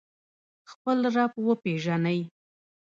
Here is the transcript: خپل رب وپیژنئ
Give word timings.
خپل 0.71 0.97
رب 1.15 1.33
وپیژنئ 1.49 2.19